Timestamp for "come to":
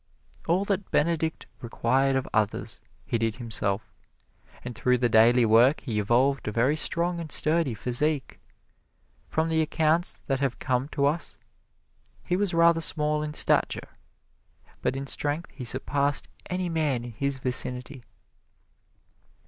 10.57-11.05